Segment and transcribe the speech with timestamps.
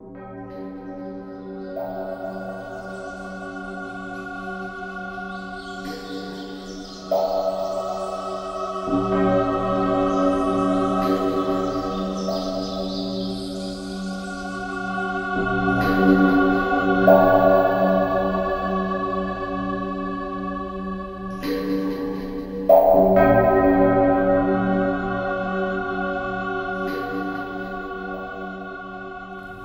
[0.00, 1.07] Música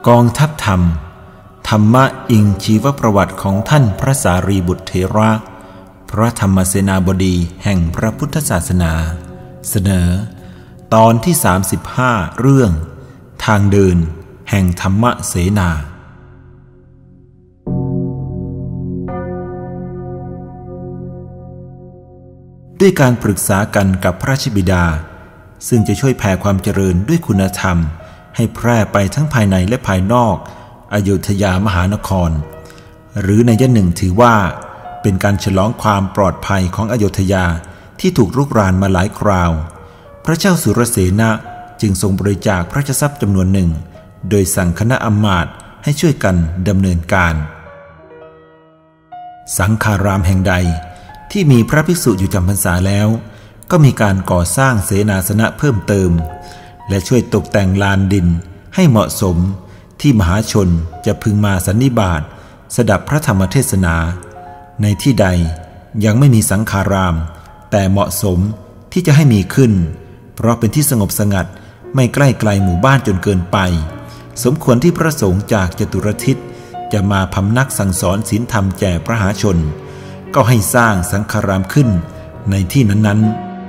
[0.09, 0.81] กองทัพธรรม
[1.69, 5.31] ธรรมะอิงชีวประวัติของท่านพระสารีบุตรเทระ
[6.09, 8.93] พระธรรมเสนาบดีแห่งพระพุทธศาสนา
[9.69, 10.09] เสนอ
[10.93, 11.35] ตอนที่
[11.87, 12.71] 35 เรื่อง
[13.45, 13.97] ทางเดิน
[14.49, 15.69] แห่งธรรมะเสนา
[22.79, 24.85] ด้วยการปรึกษากันกับพระราชบิดา
[25.67, 27.79] ซึ่งจะช่วยแผ่ความเจริญด้วยคุณธรรม
[28.35, 30.35] ให้แพร่ไปทั้งภายในและภายนอก
[30.93, 32.31] อโยธยามหานคร
[33.21, 34.35] หรือในยะหนึ่งถือว่า
[35.01, 37.45] เป็นการฉลองความปลอดภัยของอโยธยา
[37.99, 39.51] ที่ถูกรุกรานมาหลายคราว
[40.25, 41.29] พระเจ้าสุรเสนะ
[41.81, 43.69] จึงทรงบริจาคพระราชทรัพย์จำนวนหนึ่ง
[44.29, 46.35] โดยสั่งคณะอมาตย์ให้ช่วยกัน
[46.67, 47.35] ดำเนินการ
[49.57, 50.53] สังคารามแห่งใด
[51.31, 53.07] ที่มีพระภิกษุอยู่จำพรรษาแล้ว
[53.71, 56.11] ก็มีการก่อสร้างเสนาสนะเพิ่มเติม
[56.89, 58.27] และช่วยตกแต่งลานดิน
[58.75, 59.37] ให้เหมาะสม
[60.01, 60.69] ที่มหาชน
[61.05, 62.21] จะพึงมาสันนิบาต
[62.75, 63.95] สดับพระธรรมเทศนา
[64.81, 65.27] ในที่ใด
[66.05, 67.15] ยังไม่มีสังคาราม
[67.71, 68.39] แต่เหมาะสม
[68.91, 69.73] ที่จะให้มีขึ้น
[70.35, 71.47] เพราะเป็นที่สงบสงัด
[71.95, 73.57] ไม่ใกล้ไกลหมู่บ้านจนเกินไป
[74.43, 76.37] สมควรที่พระสงฆ์จากจตุรทิศ
[76.93, 79.57] จะมาพำนักสั่งสอนศีลธรรมแก่พระหาชน
[80.35, 81.89] ก็ให้สร้างสังคารามขึ้น
[82.51, 83.19] ในที่นั้น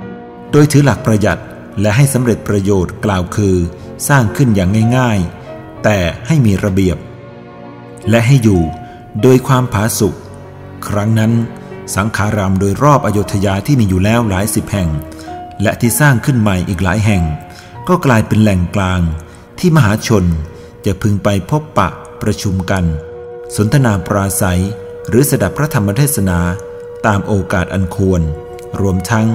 [0.01, 1.39] ๆ โดยถือหลักประหยัด
[1.81, 3.55] และให้สำเร็จประโยชน์กล่าวคือ
[4.07, 6.97] สร้างขึ้นอย่างง่ายๆ แต่ให้มีระเบียบ
[8.09, 8.61] และให้อยู่
[9.21, 10.15] โดยความผาสุก
[10.87, 11.33] ครั้งนั้น
[11.95, 14.89] สังขารามโดยรอบอโยธยาที่มีอยู่แล้วหลายสิบแห่ง
[15.61, 17.23] และที่สร้างขึ้นใหม่อีกหลายแห่ง
[17.87, 19.01] ก็กลายเป็นแหล่งกลาง
[19.59, 20.25] ที่มหาชน
[20.85, 21.89] จะพึงไปพบปะ
[22.21, 22.83] ประชุมกัน
[23.55, 24.61] สนทนาปราศัย
[25.07, 26.39] หรือสดับพระธรรมเทศนา
[27.05, 28.21] ตามโอกาสอันควร
[28.79, 29.27] รวมทั้ง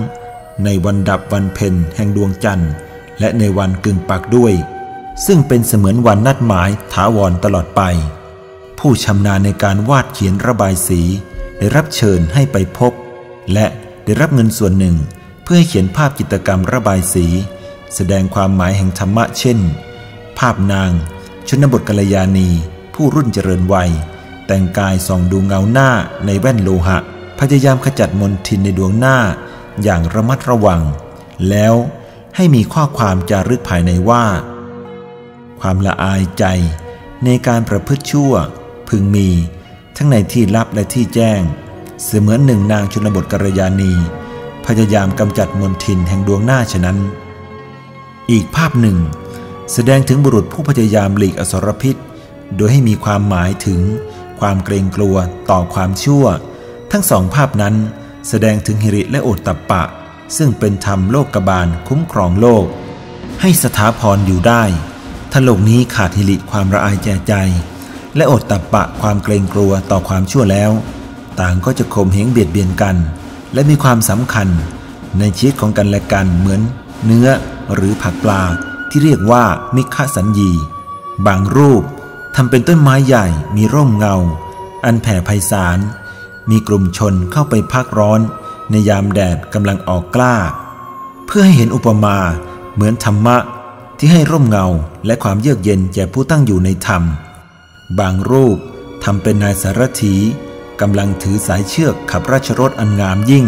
[0.65, 2.71] ในวันดับวันเพ็ญแห่งดวงจันทร์
[3.21, 4.55] และในวันกึ่งปักด้วย
[5.27, 7.83] ซึ่งเป็นเสมือนวันนัดหมายถาวรตลอดไป
[8.79, 11.01] ผู้ชำนาญในการวาดเขียนระบายสี
[11.59, 12.93] ได้รับเชิญให้ไปพบ
[13.53, 13.67] และ
[14.05, 14.97] ได้รับเงินส่วนหนึ่ง
[15.43, 17.27] เพื่อให้เขียนภาพจิตรกรรมระบายสี
[17.95, 19.59] แสดงความหมายแห่งธรรมะเช่น
[20.39, 20.91] ภาพนาง
[21.49, 22.49] ชนบทกัลยาณี
[22.95, 23.91] ผู้รุ่นเจริญวัย
[24.47, 25.91] แต่งกายส่องดูเงาหน้า
[26.27, 26.99] ในแว่นโลหะ
[27.39, 29.17] พยายามขจัดมนทินในดวงหน้า
[29.85, 30.83] อย่างระมัดระวัง
[31.49, 31.75] แล้ว
[32.37, 34.25] ให้มีข้อความจารึกภายในว่า
[35.61, 36.45] ความละอายใจ
[37.25, 38.33] ในการประพฤติชั่ว
[38.89, 39.29] พึงมี
[39.97, 41.41] ทั้งในที่ลับและที่แจ้ง
[42.05, 43.93] เสมือนหนึ่งนางชนบทกรยานี
[44.67, 46.99] พยายามกำจัดมนทินแห่งดวงหน้าฉะนั้น
[48.31, 48.99] อีกภาพหนึ่ง
[49.73, 51.97] แสดงถึงบุรุษผู้พยายามหลีกอสรพิษ
[52.57, 53.81] โดยให้มีความหมายถึง
[54.41, 55.17] ความเกรงกลัว
[55.51, 56.25] ต่อความชั่ว
[56.91, 57.75] ทั้งสองภาพนั้น
[58.29, 59.83] แสดงถึงหิริและโอตตะปะ
[60.37, 62.65] ซึ่งเป็นธรรมโลกกบาลคุ้มครองโลก
[63.41, 64.65] ให้สถาพรอยู่ได้
[65.31, 67.35] ถ้าโลกนี้ขาดหิริความระอายแจใจ
[68.17, 70.71] และโอตตะปะความเกรงกลัวต่อความชั่วแล้ว
[71.41, 72.97] ต่างก็จะข่มเหงเบียดเบียนกัน
[73.55, 74.49] และมีความสำคัญ
[75.19, 76.61] ในชีวิตของกันและกันเหมือน
[77.05, 77.29] เนื้อ
[77.75, 78.43] หรือผักปลา
[78.91, 79.45] ที่เรียกว่า
[79.77, 80.51] มิฆสัญญี
[81.27, 81.83] บางรูป
[82.37, 83.27] ทำเป็นต้นไม้ใหญ่
[83.57, 84.15] มีร่มเงา
[84.85, 85.79] อันแผ่ไพศาล
[86.51, 88.21] มีกลุ่มชนเข้าไปพักร้อน
[88.71, 90.37] ในยามแดดกำลังออกกล้า
[91.27, 92.17] เพื่อให้เห็นอุปมา
[92.75, 93.37] เหมือนธรรมะ
[93.99, 94.67] ที่ให้ร่มเงา
[95.07, 97.03] และความเยือกเย็นแก่ผู้ตั้งอยู่ในธรรม
[97.99, 98.59] บางรูป
[99.05, 100.15] ทำเป็นนายสารถี
[100.81, 103.47] กำลังถือสายเชือกขับราชรถอันงามยิ่ง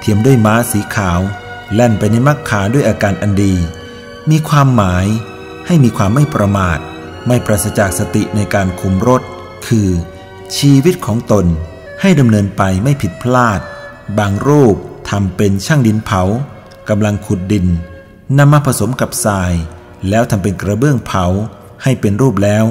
[0.00, 1.20] เทียมด้วยม้าสีขาว
[1.74, 3.54] แล่นไปในมักขาด้วยอาการอันดี
[4.30, 5.06] มีความหมาย
[5.66, 6.78] ให้มีความไม่ประมาท
[7.26, 9.22] ไม่ปราศจากสติในการคุมรถ
[9.66, 9.88] คือ
[10.56, 11.46] ชีวิตของตน
[12.04, 13.60] ให้ดำเนินไปไม่ผิดพลาด
[14.18, 14.76] บางรูป
[15.10, 16.22] ทำเป็นช่างดินเผา
[16.88, 17.66] กำลังขุดดิน
[18.38, 19.52] นำมาผสมกับทราย
[20.08, 21.24] แล้วทำเป็นกระเบื้องเผา
[21.82, 22.64] ให้เป็นรูปแล้ว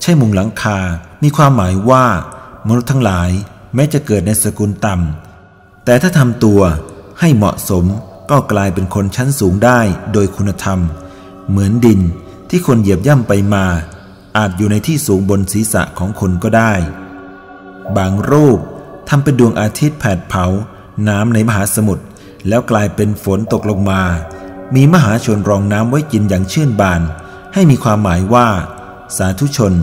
[0.00, 0.78] ใช่มุงหลังคา
[1.22, 2.06] มีความหมายว่า
[2.66, 3.30] มนุษย์ทั้งหลาย
[3.74, 6.60] แม้จะเกิดในสกุลต่ำแต่ถ้าทำตัว
[7.20, 7.84] ให้เหมาะสม
[8.30, 9.80] ก็กลายเป็นคนชั้นสูงได้
[10.12, 10.78] โดยคุณธรรม
[11.48, 12.00] เหมือนดิน
[12.50, 13.66] ที่คนเหยียบย่ำไปมา
[14.36, 16.72] อาจอยู่ในที่สูงบนศีรษะของคนก็ได้
[17.96, 18.60] บางรูป
[19.08, 20.44] ทำเป็นดวงอาทิตย์แผดเผา
[21.08, 22.04] น้ำในมหาสมุทร
[22.48, 24.02] แล้วกลายเป็นฝนตกลงมา
[24.74, 27.02] มีมหาชนรองน้ำไว้กินอย่างชื่นบาน
[27.54, 28.48] ให้มีความหมายว่า
[29.16, 29.74] สาธุชน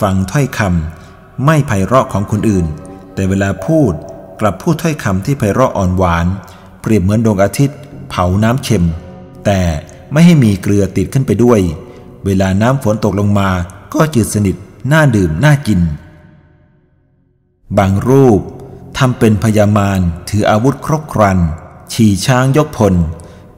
[0.00, 2.66] ฟังถ้อยคำไม่ไพเราะของคนอื่น
[3.14, 3.92] แต่เวลาพูด
[4.40, 6.26] กลับพูดถ้อยคำที่ไพเราะอ่อนหวาน
[6.80, 7.78] เปรียบเหมือนดวงอาทิตย์
[8.10, 8.86] เผาน้ำเค็ม
[9.44, 9.60] แต่
[10.12, 11.60] ไม่ให้มีเกลือติดขึ้นไปด้วย
[12.24, 13.50] เวลาน้ำฝนตกลงมา
[13.94, 14.56] ก็จืดสนิท
[14.92, 15.80] น่าดื่มน่ากิน
[17.78, 18.40] บางรูป
[18.98, 21.38] ทำเป็นพยามารถืออาวุธครบครัน
[21.92, 22.94] ฉี่ช้างยกพล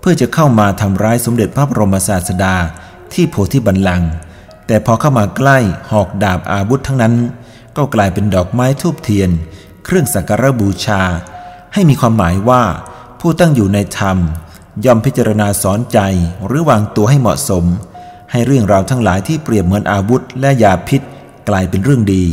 [0.01, 2.55] เพื่อจะเข้ามาทำร้ายสมเด็จพระบรมศาสดา
[3.13, 4.11] ที่โพธิบัลลังก์
[4.67, 5.59] แต่พอเข้ามาใกล้
[5.91, 7.15] หอกดาบอาวุธทั้งนั้น
[7.77, 9.31] ก็กลายเป็นดอกไม้ทูบเทียน
[9.85, 11.03] เครื่องสักการะบูชา
[11.75, 12.63] ให้มีความหมายว่า
[13.21, 14.19] ผู้ตั้งอยู่ในธรรม
[14.85, 15.99] ย่อมพิจารณาสอนใจ
[16.47, 17.65] หรือวางตัวให้เหมาะสม
[18.31, 21.01] ให้เรื่องราวทั้งหลายที่เปรียบเหมือนอาวุธและยาพิษ
[21.49, 22.25] กลายเป็นเรื่องดี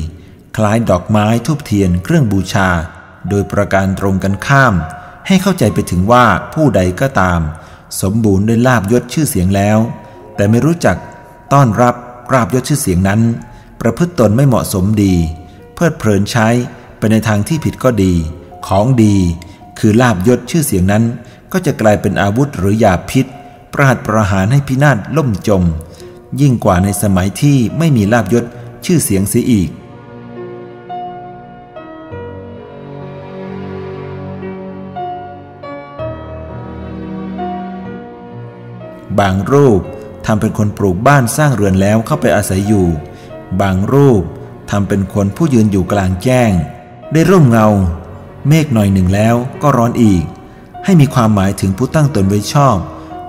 [0.63, 2.69] ล้ายดอกไม้ทูบเทียนเครื่องบูชา
[3.29, 4.73] โดยประการตรงกันข้าม
[5.27, 7.39] ให้เข้าใจไปถึงว่าผู้ใดก็ตาม
[8.01, 9.77] สมบูรณ์ด้วยลาบยศชื่อเสียงแล้ว
[10.35, 10.97] แต่ไม่รู้จัก
[11.53, 11.95] ต้อนรับ
[12.33, 13.21] ราบยศชื่อเสียงนั้น
[13.81, 15.15] ประพฤติตนไม่เหมาะสมดี
[15.73, 16.47] เพลิดเพลินใช้
[16.97, 18.13] ไปในทางที่ผิดก็ดี
[18.67, 19.15] ของดี
[19.79, 21.03] คือลาบยศชื่อเสียงนั้น
[21.51, 23.25] ก็จะกลายเป็นอาวุธหรือยาพิษ
[23.73, 25.63] ประหัตประหารให้พินาศล่มจม
[26.41, 28.45] ยิ่งกว่าในสมัยที่ไม่มีลาบยศ
[28.85, 29.69] ชื่อเสียงเสียอีก
[39.19, 39.81] บางรูป
[40.25, 42.88] ทำเป็นคนปลูกบ้านสร้างเรือนแล้วเข้าไปอาศัยอยู่
[43.62, 44.24] บางรูป
[44.71, 46.51] ทำเป็นคนผู้ยืนอยู่กลางแจ้ง
[47.13, 47.68] ได้ร่มเงา
[48.48, 50.24] เมฆหน่อยหนึ่งแล้วก็ร้อนอีก
[50.86, 52.77] ให้มีความหมายถึงผู้ตั้งตนไว้ชอบ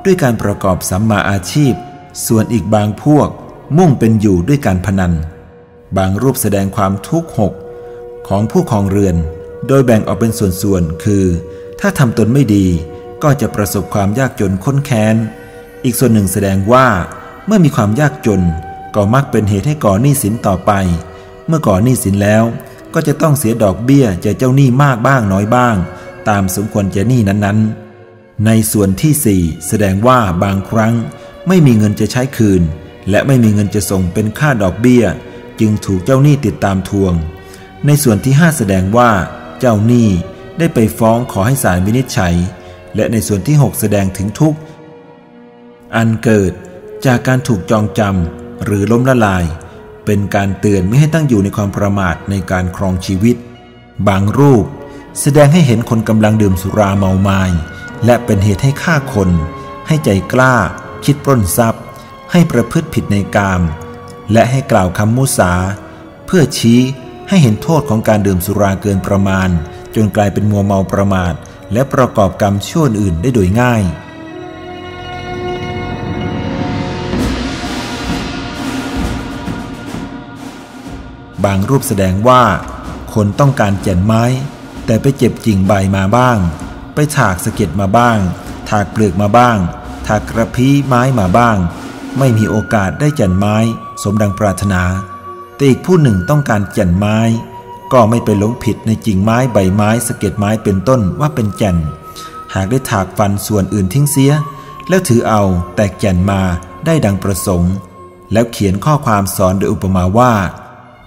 [0.05, 1.73] ด้วยการประกอบสัมมาอาชีพ
[2.27, 3.29] ส่วนอีกบางพวก
[3.77, 5.13] มุ่งเป็นอยู่ด้วยการพนัน
[5.97, 7.53] บางรูปแสดงความทุกข์หก
[8.29, 9.17] ของผู้ครองเรือน
[9.67, 11.25] โดยแบ่งออกเป็นส่วนๆ คือ
[11.81, 12.67] ถ้าทำตนไม่ดี
[13.23, 15.17] ก็จะประสบความยากจนค้นแค้น
[15.85, 16.87] อีกส่วนหนึ่งแสดงว่า
[17.47, 18.43] เมื่อมีความยากจน
[18.95, 20.73] ก็มักเป็นเหตุให้ก่อหนี้สินต่อไป
[21.47, 22.45] เมื่อก่อหนี้สินแล้ว
[22.95, 25.77] ก็จะต้องเสียดอกเบี้ยจะเจ้าหนี้มากบ้างน้อยบ้าง
[26.29, 30.95] ตามสมควรจะหนี้นั้นๆ ในส่วนที่สี่แสดงว่าบางครั้ง
[31.49, 32.63] ไม่มีเงินจะใช้คืน
[33.11, 35.05] และไม่มีเงินจะส่งเป็นค่าดอกเบี้ย
[35.61, 37.15] จึงถูกเจ้าหนี้ติดตามทวง
[37.87, 39.11] ในส่วนที่ห้าแสดงว่า
[39.61, 40.09] เจ้าหนี้
[40.59, 42.35] ได้ไปฟ้องขอให้ศาลวินิจฉัย
[42.97, 44.59] และในส่วนที่ 6 แสดงถึงทุกข์
[45.97, 46.53] อันเกิด
[47.07, 49.45] จากการถูกจองจำหรือล้มละลาย
[50.07, 53.37] เป็นการเตือนไม่ให้ตั้งอยู่ในความประมาทในการครองชีวิต
[54.09, 54.65] บางรูป
[55.21, 57.43] แสดงให้เห็นคนกำลังดื่มสุราเมาไมา้
[58.05, 59.31] และเป็นเหตุให้ฆ่าคน
[59.87, 60.55] ให้ใจกล้า
[61.05, 61.83] คิดปล้นทรัพย์
[62.33, 63.63] ให้ประพฤติผิดในกาม
[64.33, 65.53] และให้กล่าวคำมุสา
[66.27, 66.81] เพื่อชี้
[67.29, 69.49] ให้เห็นโทษของการดื่มสุราเกินประมาณ
[69.95, 71.35] จนกลายเป็นมัวเมาประมาท
[71.73, 73.83] และประกอบกรรมชั่วอื่นได้โดยง่าย
[81.45, 82.43] บางรูปแสดงว่า
[83.15, 84.25] คนต้องการแก่นไม้
[84.87, 86.39] แต่ไปเจ็บจริงใบมาบ้าง
[86.95, 88.19] ไปถากสะเก็ดมาบ้าง
[88.71, 89.59] ถากเปลือกมาบ้าง
[90.07, 91.57] ถากกระพี้ไม้มาบ้าง
[92.19, 93.57] ไม่มีโอกาสได้แก่นไม้
[94.03, 94.83] สมดังปรารถนา
[95.55, 97.19] แต่อีกผู้หนึ่งต้องการแก่นไม้
[97.93, 101.77] ก็ไม่ไปหลงผิดในกิ่งไม้ใบไม้สะเก็ดไม้เป็นต้นว่าเป็นแก่น
[102.55, 104.33] หากได้ถากฟันส่วนอื่นทิ้งเสีย
[104.89, 105.43] แล้วถือเอา
[105.77, 106.41] แต่แก่นมา
[106.87, 107.73] ได้ดังประสงค์
[108.33, 110.33] แล้วเขียนข้อความสอนโดยอุปมาว่า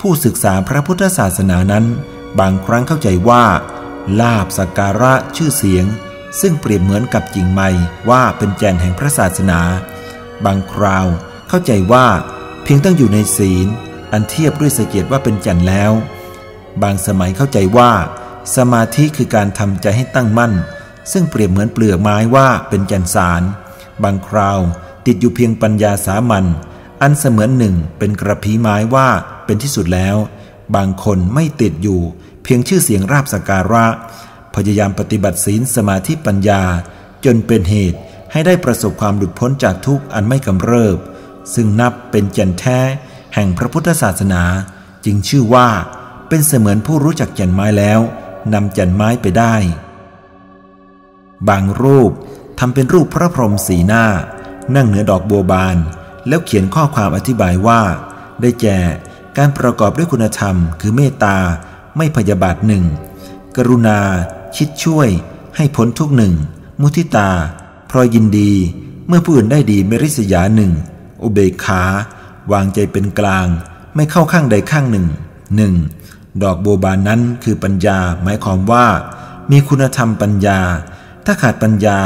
[0.07, 1.85] ผู้ศึกษาพระพุทธศาสนานั้น
[2.39, 3.45] บางครั้งเข้าใจว่า
[4.19, 5.85] ลาบสักการะชื่อเสียง
[6.41, 7.69] ซึ่งเปรียบเหมือนกับจิงไม้
[8.09, 9.61] ว่าเป็นแกนแห่งพระศาสนา
[10.45, 11.07] บางคราว
[11.49, 12.07] เข้าใจว่า
[12.63, 13.67] เพียงต้องอยู่ในศีล
[14.11, 15.91] อันเทียบด้วยสเกียรติว่าเป็นจันแล้ว
[16.81, 17.91] บางสมัยเข้าใจว่า
[18.55, 20.53] สมาธิคือการทำใจให้ตั้งมั่น
[21.11, 23.41] ซึ่งเปรียบเหมือนเปลือกไม้ว่าเป็นจันสาร
[24.03, 24.59] บางคราว
[25.05, 26.45] ติดอยู่เพียงปัญญาสามัญ
[27.01, 29.09] อันเสมือนหนึ่งเป็นกระพีไม้ว่า
[29.45, 30.17] เป็นที่สุดแล้ว
[30.75, 32.01] บางคนไม่ติดอยู่
[32.43, 33.85] เพียงชื่อเสียงราบสการะ
[34.55, 36.61] พยายามปฏิบัติศีลสมาธิปัญญา
[37.25, 37.99] จนเป็นเหตุ
[38.31, 40.97] ให้ได้ประสบความหลุดพ้นจากทุกข์อันไม่กำเริบ
[41.53, 42.79] ซึ่งนับเป็นแก่นแท้
[43.35, 44.43] แห่งพระพุทธศาสนา
[45.05, 45.67] จึงชื่อว่า
[46.27, 47.99] เป็นเสมือนผู้รู้จักแก่นไม้แล้ว
[48.53, 49.55] นำแก่นไม้ไปได้
[51.49, 52.11] บางรูป
[52.59, 54.05] ทำเป็นรูปพระพรหมสีหน้า
[54.75, 55.77] นั่งเหนือดอกบัวบาน
[56.27, 57.81] แล้วเขียนข้อความอธิบายว่า
[58.41, 58.79] ได้แก่
[59.37, 61.37] การประกอบด้วยคุณธรรม คือเมตตา
[61.97, 62.83] ไม่พยาบาทหนึ่ง
[63.55, 63.99] กรุณา
[64.55, 65.09] คิดช่วย
[65.55, 66.33] ให้พ้นทุกหนึ่ง
[66.81, 67.29] มุทิตา
[67.89, 68.51] พรอยยินดี
[69.07, 70.71] เมื่อผู้อื่นได้ดีไม่ริษยาหนึ่ง
[71.23, 71.81] อุเบกขา
[72.51, 73.47] วางใจเป็นกลาง
[73.95, 75.07] ไม่เข้าข้างใดข้างหนึ่ง
[75.55, 75.73] หนึ่ง
[76.43, 78.85] ดอกโบบานนั้นคือปัญญาหมายความว่า
[79.51, 80.59] มีคุณธรรมปัญญา
[81.25, 81.99] ถ้าขาดปัญญา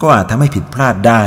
[0.00, 1.22] ก็อาจทำให้ผิดพลาดได้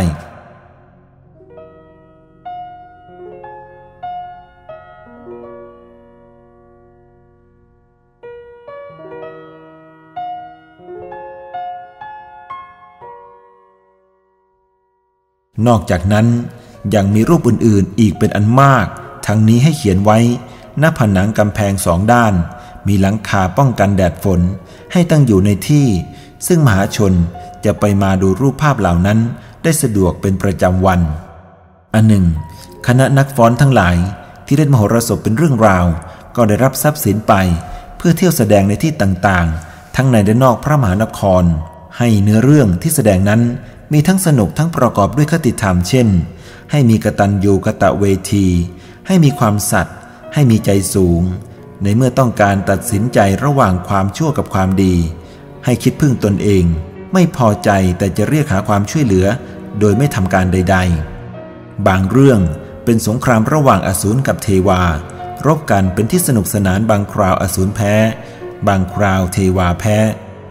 [15.68, 16.28] นอกจากนั้น
[16.96, 18.86] ยังมีรูปอื่นๆอีกเป็นอันมาก
[19.28, 20.20] ทั้งนี้ให้เขียนไว้
[20.80, 22.34] หน้าผนังกำแพงสองด้าน
[22.88, 24.42] มีหลังคาป้องกันแดดฝน
[24.92, 25.88] ให้ตั้งอยู่ในที่
[26.48, 27.14] ซึ่งมหาชน
[27.66, 29.20] จะไปมาดูรูปภาพเหล่านั้น
[29.64, 31.02] ได้สะดวกเป็นประจำวัน
[31.94, 32.26] อันหนึ่ง
[32.88, 33.96] คณะนักฟ้อนทั้งหลาย
[34.46, 35.86] ที่เล่นมโหรสพเป็นเรื่องราว
[36.36, 37.34] ก็ได้รับทรัพย์สินไป
[37.98, 41.44] เพื่อเที่ยวแสดงในที่ต่างๆ ทั้งในและนอกพระมหานคร
[41.98, 43.42] ให้เนื้อเรื่องที่แสดงนั้น
[43.98, 46.08] มีทั้งสนุกทั้งประกอบด้วยคติธรรมเช่น
[46.72, 48.48] ให้มีกตัญญูกะตะเวที
[49.08, 49.98] ให้มีความสัตย์
[50.34, 51.22] ให้มีใจสูง
[51.84, 54.96] ในเมื่อต้องการตัดสินใจระหว่างความชั่วกับความดี
[55.66, 56.64] ให้คิดพึ่งตนเอง
[57.14, 59.28] ไม่พอใจแต่จะเรียกหาความช่วยเหลือ
[59.80, 60.78] โดยไม่ทำการใด
[61.32, 62.40] ๆ บางเรื่อง
[62.86, 64.82] เป็นสงครามระหว่างอสูรกับเทวา
[65.46, 67.96] รบกันเป็นที่สนุกสนานบางคราวอสูรแพ้
[68.68, 69.98] บางคราวเทวาแพ้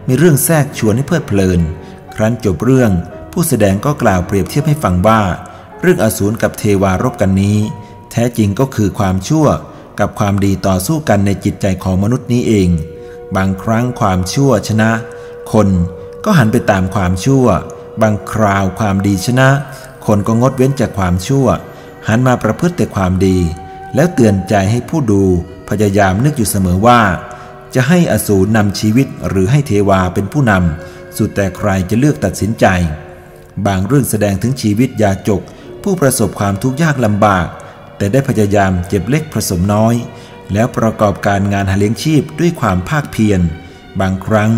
[0.07, 1.61] มีเรื่องแทรกชวนให้เพลิดเพลิน
[2.15, 2.93] ครั้นจบเรื่อง
[3.37, 5.21] ผู้แสดงก็กล่าวเปรียบเทียบให้ฟังว่า
[5.81, 7.57] เรื่องอสูรกับเทวารบกันนี้
[8.11, 9.45] แท้จริงก็คือความชั่ว
[9.99, 12.69] กับความดีต่อสู้กันในจิตใจของมนุษย์นี้เอง
[13.35, 14.91] บางครั้งความชั่วชนะ
[15.53, 15.69] คน
[16.25, 17.45] ก็หันไปตามความชั่ว
[18.01, 19.49] บางคราวความดีชนะ
[20.05, 21.47] คนก็งดเว้นจากความชั่ว
[22.07, 23.37] หันมาประพฤติแต่ความดี
[23.95, 25.23] แล้วเตือนใจให้ผู้ดู
[25.69, 27.01] พยายามนึกอยู่เสมอว่า
[27.75, 32.65] จะให้อสูรนำชีวิตหรือให้เทวาเป็นผู้นำสุดแต่ใครจะเลือกตัดสินใจ
[33.65, 35.41] บางเรื่องแสดงถึงชีวิตยาจก
[35.83, 37.47] ผู้ประสบความทุกข์ยากลำบาก
[37.97, 39.95] แต่ได้พยายามเจ็บเล็กผสมน้อย
[40.53, 43.41] แล้วประกอบการงานหาเลี้ยงชีพด้วยความภาคเพียร
[44.01, 44.51] บางครั้ง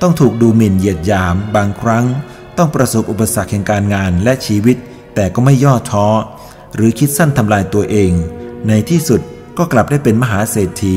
[0.00, 2.04] ต้องถูกดูหมิ่นเหยียดหยาม บางครั้ง
[2.56, 4.76] ต้องประสบอุปสรรคแห่งการงานและชีวิต
[5.14, 6.08] แต่ก็ไม่ย่อท้อ
[6.74, 8.12] หรือคิดสั้นทำลายตัวเอง
[8.68, 9.20] ในที่สุด
[9.58, 10.96] ก็กลับได้เป็นมหาเศรษฐี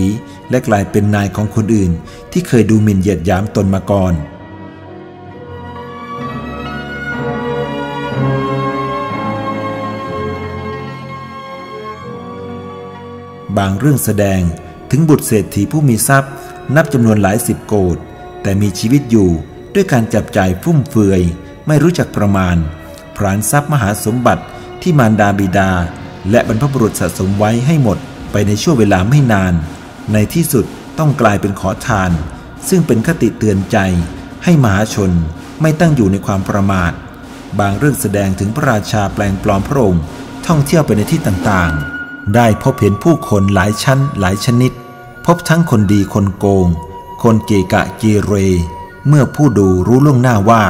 [0.50, 1.92] และกลายเป็นนายของคนอื่น
[2.32, 4.13] ที่เคยดูหมิ่นเหยียดหยามตนมาก่อน
[13.58, 14.42] บางเรื่องแสดง
[14.92, 16.32] ถึงบุตรเศรษฐีผู้มีทรัพย์
[16.76, 17.98] นับจำนวนหลายสิบโกด
[18.42, 19.30] แต่มีชีวิตอยู่
[19.74, 21.22] ด้วยการจับจ่ายฟุ่มเฟือย
[21.68, 22.58] ไม่รู้จักประมาณ
[23.16, 24.44] พรานทรัพย์มหาสมบัติ
[24.82, 25.72] ที่มารดาบิดา
[26.30, 27.98] และบรรพบุรุษสะสมไว้ให้หมด
[28.32, 29.54] ไปในช่วงเวลาไม่นาน
[30.14, 30.66] ในที่สุด
[31.00, 32.12] ต้องกลายเป็นขอทาน
[32.70, 33.78] ซึ่งเป็นคติเตือนใจ
[34.44, 35.12] ให้มหาชน
[35.62, 36.92] ไม่ตั้งอยู่ในความประมาท
[37.60, 40.04] บางเรื่องแสดงถึงพระราชาแปลงปลอมพระองค์
[40.48, 41.97] ท่องเที่ยวไปในที่ต่างๆ
[42.36, 44.72] ได้พบเห็นผู้คนหลายชั้นหลายชนิด
[45.25, 46.67] พบทั้งคนดีคนโกง
[47.24, 48.34] คนเกกะเกเร
[49.07, 50.63] เมื่อผู้ดูรู้ล่วงหน้าว่า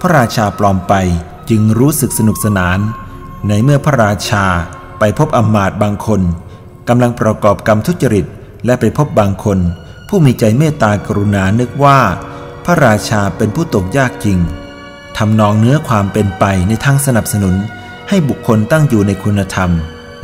[0.00, 0.94] พระราชาปลอมไป
[1.50, 2.78] จึงรู้สึกสนุกสนาน
[3.48, 4.44] ในเมื่อพระราชา
[4.98, 6.20] ไปพบอมาตบางคน
[6.88, 8.26] กำลังประกอบกรรมทุจริต
[8.64, 9.58] และไปพบบางคน
[10.08, 12.00] ผู้มีใจเมตตากรุณานึกว่า
[12.64, 14.38] พระราชาเป็นผู้ตกยากจริง
[15.16, 17.54] ทำนองเนื้อความเป็นไปในทางสนับสนุน
[18.08, 19.70] ให้บุคคลตั้งอยู่ในคุณธรรม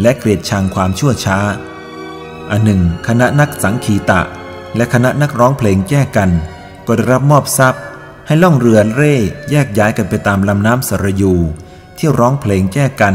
[0.02, 1.38] และเกลียดชังความชั่วช้า
[2.50, 4.20] อันหนึ่ง คณะนักสังคีตะ
[4.76, 6.30] และคณะนักร้องเพลงแยกกัน
[6.86, 7.82] ก็ได้รับมอบทรัพย์
[8.26, 9.14] ให้ล่องเรือเร่
[9.50, 11.34] แยกย้ายกันไปตามลำน้ำสระยู
[11.98, 13.14] ที่ร้องเพลงแยกกัน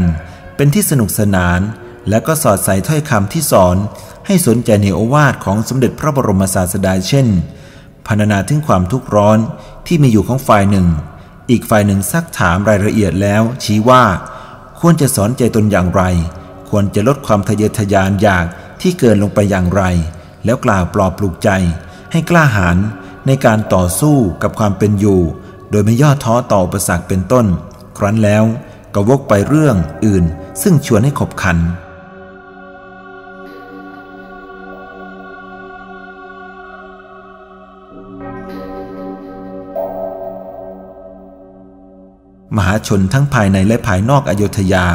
[0.56, 1.60] เป็นที่สนุกสนาน
[2.08, 3.76] และก็สอดใส่ถ้อยคำที่สอน
[4.26, 7.28] ให้สนใจในโอวาทของสมเด็จพระบรมศาสดาเช่น
[8.06, 9.38] พรรณนาถึงความทุกข์ร้อน
[9.86, 10.86] ที่มีอยู่ของฝ่ายหนึ่ง
[11.50, 14.04] อีกฝ่ายหนึ่งซักถามรายละเอียดแล้วชี้ว่า
[14.80, 16.02] ควรจะสอนใจตนอย่างไร
[16.68, 18.46] ควรจะลดความทะเยอทะยานอยาก
[18.80, 19.82] ที่เกินลงไปอย่างไร
[20.44, 21.50] แล้วกล่าวปลอบปลุกใจ
[22.12, 22.76] ให้กล้าหาญ
[23.26, 25.20] ในการต่อสู้กับความเป็นอยู่
[25.70, 27.46] โดยไม่ย่อท้อต่ออุปสรรคเป็นต้น
[27.98, 28.44] ครั้นแล้ว
[28.94, 30.24] ก็วกไปเรื่องอื่น
[30.62, 31.58] ซึ่งชวนให้ขบขัน
[42.56, 44.86] มหาชนทั้งภายในและภายนอกอโยธยา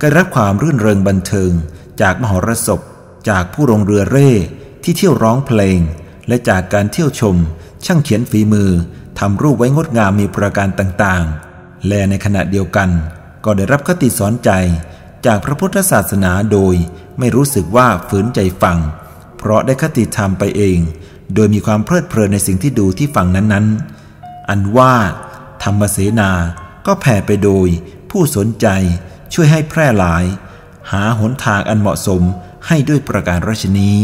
[0.00, 1.52] ก็รับความรื่นเริงบันเทิง
[2.00, 2.80] จากมหรสพ
[3.28, 4.30] จากผู้ลงเรือเร่
[4.82, 5.78] ที่เที่ยวร้องเพลง
[6.28, 7.36] และจากการเที่ยวชม
[7.84, 8.70] ช่างเขียนฝีมือ
[9.18, 12.90] ทำรูปไว้งดงามมีประการต่างๆ และในขณะเดียวกัน
[13.44, 14.50] ก็ได้รับคติสอนใจ
[15.26, 16.74] จากพระพุทธศาสนาโดย
[17.18, 18.78] ไม่รู้สึกว่าฝืนใจฟัง
[19.38, 20.78] เพราะได้คติธรรมไปเอง
[21.34, 24.94] โดยมีความเพลิดเพลินในสิ่งที่ดูที่ฟังนั้นๆ อันว่า
[25.62, 26.30] ธรรมเสนา
[26.86, 27.68] ก็แผ่ไปโดย
[28.10, 28.66] ผู้สนใจ
[29.32, 30.24] ช่วยให้แพร่หลาย
[30.90, 32.22] หาหนทางอันเหมาะสม
[32.66, 33.96] ให้ด้วยประการราชนี้